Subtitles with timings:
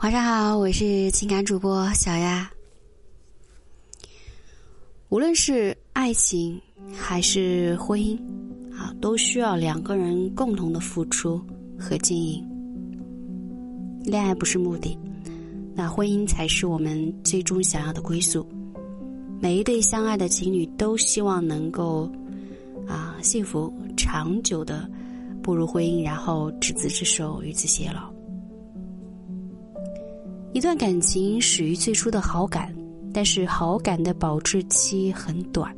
[0.00, 2.48] 晚上好，我是情感主播小丫。
[5.08, 6.58] 无论是爱情
[6.96, 8.16] 还是婚姻，
[8.72, 11.44] 啊，都需要两个人共同的付出
[11.76, 12.46] 和经营。
[14.04, 14.96] 恋爱不是目的，
[15.74, 18.48] 那婚姻才是我们最终想要的归宿。
[19.40, 22.08] 每一对相爱的情侣都希望能够
[22.86, 24.88] 啊幸福长久的
[25.42, 28.16] 步入婚姻，然后执子之手，与子偕老。
[30.52, 32.74] 一段感情始于最初的好感，
[33.12, 35.74] 但是好感的保质期很短。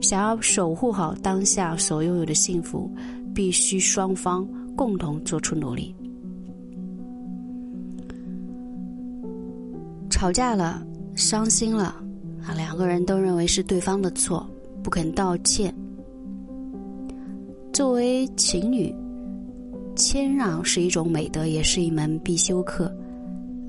[0.00, 2.90] 想要守护好当下所拥有的幸福，
[3.34, 4.46] 必须双方
[4.76, 5.94] 共同做出努力。
[10.10, 10.84] 吵架了，
[11.14, 11.94] 伤心了，
[12.44, 14.48] 啊，两个人都认为是对方的错，
[14.82, 15.74] 不肯道歉。
[17.72, 18.94] 作为情侣，
[19.94, 22.94] 谦让是一种美德，也是一门必修课。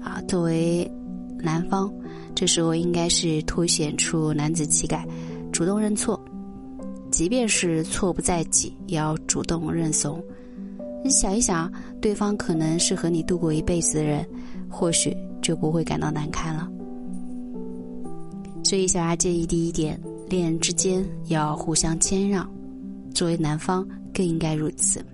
[0.07, 0.89] 啊，作为
[1.37, 1.91] 男方，
[2.33, 5.05] 这时候应该是凸显出男子气概，
[5.51, 6.17] 主动认错，
[7.11, 10.23] 即便是错不在己，也要主动认怂。
[11.03, 11.69] 你想一想，
[11.99, 14.25] 对方可能是和你度过一辈子的人，
[14.69, 16.69] 或许就不会感到难堪了。
[18.63, 22.49] 所以，小丫建议第一点，恋人之间要互相谦让，
[23.13, 25.05] 作为男方更应该如此。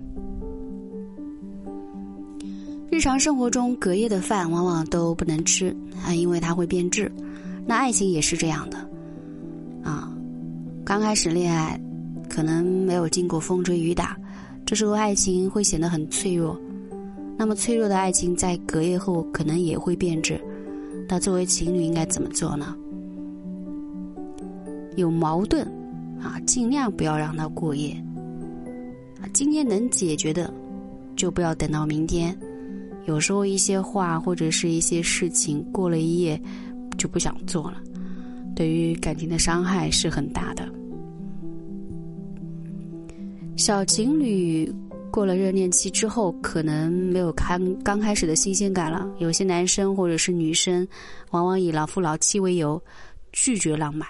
[2.94, 7.10] 日常生活中，隔夜的饭往往都不能吃啊，因为它会变质。
[7.66, 8.78] 那爱情也是这样的，
[9.82, 10.16] 啊，
[10.84, 11.76] 刚开始恋爱，
[12.30, 14.16] 可能没有经过风吹雨打，
[14.64, 16.56] 这时候爱情会显得很脆弱。
[17.36, 20.40] 那么脆弱的爱情在隔夜后可能也会变质。
[21.08, 22.76] 那作为情侣应该怎么做呢？
[24.94, 25.66] 有矛盾
[26.22, 28.00] 啊，尽量不要让它过夜。
[29.32, 30.48] 今天能解决的，
[31.16, 32.32] 就不要等到明天。
[33.06, 36.40] 有时候一些话或者是一些事情过了一夜
[36.96, 37.76] 就不想做了，
[38.56, 40.66] 对于感情的伤害是很大的。
[43.56, 44.72] 小情侣
[45.10, 49.06] 过了热恋期之后，可能没有刚刚开始的新鲜感了。
[49.18, 50.86] 有些男生或者是女生，
[51.30, 52.82] 往往以老夫老妻为由
[53.32, 54.08] 拒绝浪漫。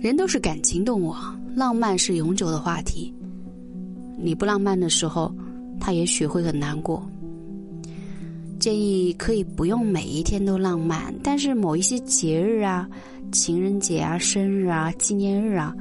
[0.00, 1.14] 人都是感情动物，
[1.56, 3.12] 浪漫是永久的话题。
[4.18, 5.34] 你不浪漫的时候。
[5.84, 7.06] 他也许会很难过。
[8.58, 12.88] 建议可以不用每一天都浪漫，但是某一些节日啊，
[13.30, 15.74] 情人节啊、生日啊、纪念日啊，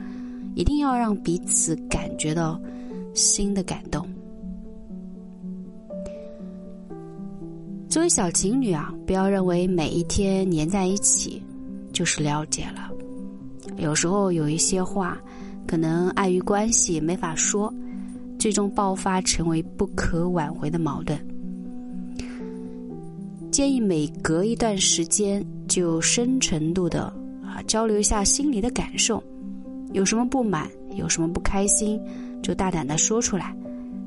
[0.56, 2.60] 一定要让彼此感觉到
[3.14, 4.06] 新的感动。
[7.88, 11.42] 作为小情侣啊，不要认为每一天黏在一起
[11.94, 12.92] 就是了解了，
[13.78, 15.18] 有时候有一些话，
[15.66, 17.74] 可能碍于关系没法说。
[18.44, 21.18] 最终爆发成为不可挽回的矛盾。
[23.50, 27.04] 建议每隔一段时间就深程度的
[27.42, 29.24] 啊交流一下心里的感受，
[29.94, 31.98] 有什么不满，有什么不开心，
[32.42, 33.56] 就大胆的说出来，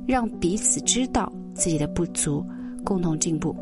[0.06, 2.44] 让彼此知道自己的不足，
[2.84, 3.56] 共同进步。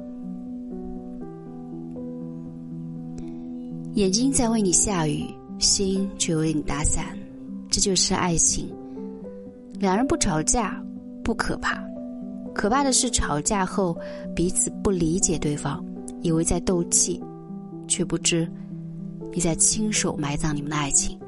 [3.92, 5.24] 眼睛在为你下雨，
[5.60, 7.16] 心却为你打伞，
[7.70, 8.68] 这就是爱情。
[9.84, 10.83] 两人不吵架
[11.22, 11.78] 不可怕，
[12.55, 13.95] 可怕的是吵架后
[14.34, 15.84] 彼此不理解对方，
[16.22, 17.22] 以为在斗气，
[17.87, 18.50] 却不知
[19.31, 21.19] 你在亲手埋葬你们的爱情。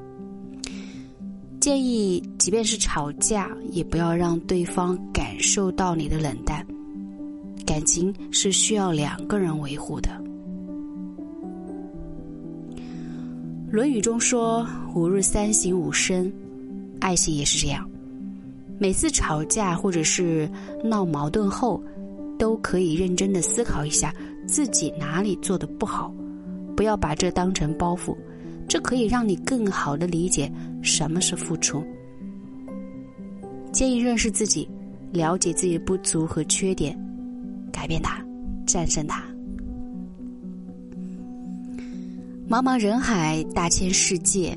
[1.61, 6.67] 建议，即便是吵架，也不要让对方感受到你的冷淡。
[7.67, 10.09] 感情是需要两个人维护的。
[13.71, 16.33] 《论语》中说：“吾日三省吾身”，
[17.03, 17.87] 爱情也是这样。
[18.79, 20.49] 每次吵架或者是
[20.85, 21.83] 闹矛盾后，
[22.39, 24.15] 都可以认真的思考一下
[24.47, 26.15] 自己哪里做的不好，
[26.77, 28.15] 不要把这当成包袱，
[28.69, 31.83] 这可以让你更好的理解什么是付出。
[33.73, 34.69] 建议认识自己，
[35.11, 36.99] 了解自己的不足和缺点，
[37.73, 38.23] 改变它，
[38.67, 39.25] 战胜它。
[42.49, 44.57] 茫茫人海，大千世界，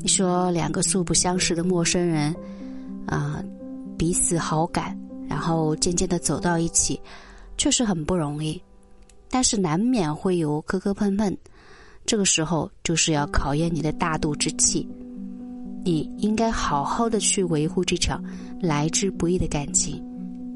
[0.00, 2.34] 你说两个素不相识的陌生人。
[3.08, 3.42] 啊，
[3.96, 4.96] 彼此好感，
[5.28, 7.00] 然后渐渐的走到一起，
[7.56, 8.60] 确实很不容易，
[9.30, 11.36] 但是难免会有磕磕碰碰，
[12.06, 14.86] 这个时候就是要考验你的大度之气，
[15.84, 18.22] 你应该好好的去维护这场
[18.60, 20.02] 来之不易的感情，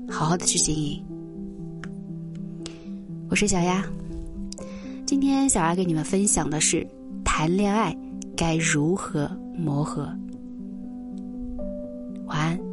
[0.09, 1.03] 好好的去经营。
[3.31, 3.83] 我是小丫，
[5.07, 6.87] 今天小丫给你们分享的是
[7.25, 7.97] 谈恋爱
[8.37, 10.15] 该如何磨合。
[12.27, 12.72] 晚安。